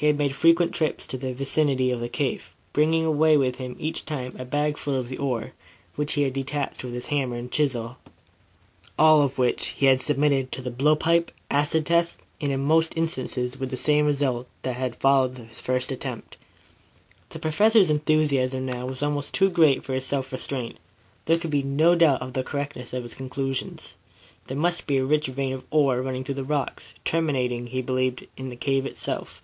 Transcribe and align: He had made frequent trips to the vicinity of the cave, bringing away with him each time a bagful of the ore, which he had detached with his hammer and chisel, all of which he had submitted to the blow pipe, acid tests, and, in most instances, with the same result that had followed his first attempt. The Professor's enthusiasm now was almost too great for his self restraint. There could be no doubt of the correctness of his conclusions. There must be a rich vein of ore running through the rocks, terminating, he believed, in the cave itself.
He 0.00 0.06
had 0.06 0.16
made 0.16 0.32
frequent 0.36 0.72
trips 0.72 1.08
to 1.08 1.18
the 1.18 1.34
vicinity 1.34 1.90
of 1.90 1.98
the 1.98 2.08
cave, 2.08 2.52
bringing 2.72 3.04
away 3.04 3.36
with 3.36 3.56
him 3.56 3.74
each 3.80 4.04
time 4.04 4.32
a 4.38 4.44
bagful 4.44 4.94
of 4.94 5.08
the 5.08 5.18
ore, 5.18 5.54
which 5.96 6.12
he 6.12 6.22
had 6.22 6.34
detached 6.34 6.84
with 6.84 6.94
his 6.94 7.08
hammer 7.08 7.34
and 7.34 7.50
chisel, 7.50 7.96
all 8.96 9.22
of 9.22 9.38
which 9.38 9.70
he 9.80 9.86
had 9.86 10.00
submitted 10.00 10.52
to 10.52 10.62
the 10.62 10.70
blow 10.70 10.94
pipe, 10.94 11.32
acid 11.50 11.84
tests, 11.86 12.16
and, 12.40 12.52
in 12.52 12.60
most 12.60 12.92
instances, 12.96 13.58
with 13.58 13.70
the 13.70 13.76
same 13.76 14.06
result 14.06 14.46
that 14.62 14.76
had 14.76 14.94
followed 14.94 15.36
his 15.36 15.58
first 15.60 15.90
attempt. 15.90 16.36
The 17.30 17.40
Professor's 17.40 17.90
enthusiasm 17.90 18.64
now 18.66 18.86
was 18.86 19.02
almost 19.02 19.34
too 19.34 19.50
great 19.50 19.82
for 19.82 19.94
his 19.94 20.04
self 20.06 20.30
restraint. 20.30 20.78
There 21.24 21.38
could 21.38 21.50
be 21.50 21.64
no 21.64 21.96
doubt 21.96 22.22
of 22.22 22.34
the 22.34 22.44
correctness 22.44 22.92
of 22.92 23.02
his 23.02 23.16
conclusions. 23.16 23.94
There 24.46 24.56
must 24.56 24.86
be 24.86 24.98
a 24.98 25.04
rich 25.04 25.26
vein 25.26 25.52
of 25.52 25.64
ore 25.72 26.02
running 26.02 26.22
through 26.22 26.36
the 26.36 26.44
rocks, 26.44 26.94
terminating, 27.04 27.66
he 27.66 27.82
believed, 27.82 28.28
in 28.36 28.48
the 28.50 28.54
cave 28.54 28.86
itself. 28.86 29.42